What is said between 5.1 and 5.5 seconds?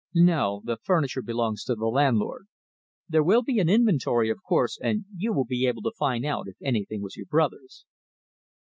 you will